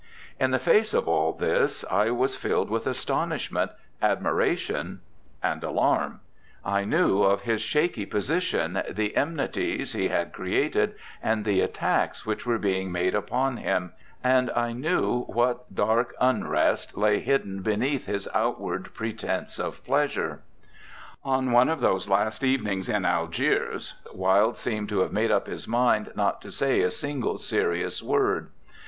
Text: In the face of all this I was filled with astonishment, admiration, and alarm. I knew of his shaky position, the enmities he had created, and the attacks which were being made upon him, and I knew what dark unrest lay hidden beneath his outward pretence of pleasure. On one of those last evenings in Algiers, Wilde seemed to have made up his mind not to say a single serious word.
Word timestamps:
In 0.39 0.49
the 0.49 0.57
face 0.57 0.95
of 0.95 1.07
all 1.07 1.31
this 1.31 1.85
I 1.91 2.09
was 2.09 2.35
filled 2.35 2.71
with 2.71 2.87
astonishment, 2.87 3.69
admiration, 4.01 5.01
and 5.43 5.63
alarm. 5.63 6.21
I 6.65 6.85
knew 6.85 7.21
of 7.21 7.41
his 7.41 7.61
shaky 7.61 8.07
position, 8.07 8.81
the 8.89 9.15
enmities 9.15 9.93
he 9.93 10.07
had 10.07 10.33
created, 10.33 10.95
and 11.21 11.45
the 11.45 11.61
attacks 11.61 12.25
which 12.25 12.47
were 12.47 12.57
being 12.57 12.91
made 12.91 13.13
upon 13.13 13.57
him, 13.57 13.91
and 14.23 14.49
I 14.55 14.73
knew 14.73 15.25
what 15.25 15.71
dark 15.75 16.15
unrest 16.19 16.97
lay 16.97 17.19
hidden 17.19 17.61
beneath 17.61 18.07
his 18.07 18.27
outward 18.33 18.95
pretence 18.95 19.59
of 19.59 19.85
pleasure. 19.85 20.41
On 21.23 21.51
one 21.51 21.69
of 21.69 21.79
those 21.79 22.09
last 22.09 22.43
evenings 22.43 22.89
in 22.89 23.05
Algiers, 23.05 23.93
Wilde 24.11 24.57
seemed 24.57 24.89
to 24.89 25.01
have 25.01 25.13
made 25.13 25.29
up 25.29 25.45
his 25.45 25.67
mind 25.67 26.11
not 26.15 26.41
to 26.41 26.51
say 26.51 26.81
a 26.81 26.89
single 26.89 27.37
serious 27.37 28.01
word. 28.01 28.49